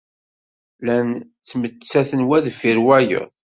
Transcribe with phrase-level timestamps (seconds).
[0.79, 3.27] Llan ttmettaten wa deffir wayeḍ.